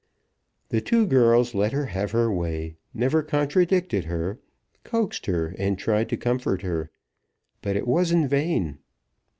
The 0.69 0.81
two 0.81 1.05
girls 1.05 1.53
let 1.53 1.73
her 1.73 1.85
have 1.85 2.09
her 2.09 2.31
way, 2.33 2.75
never 2.91 3.21
contradicted 3.21 4.05
her, 4.05 4.39
coaxed 4.83 5.27
her, 5.27 5.53
and 5.59 5.77
tried 5.77 6.09
to 6.09 6.17
comfort 6.17 6.63
her; 6.63 6.89
but 7.61 7.75
it 7.75 7.87
was 7.87 8.11
in 8.11 8.27
vain. 8.27 8.79